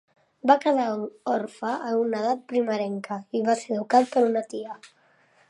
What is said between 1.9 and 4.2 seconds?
una edat primerenca i va ser educat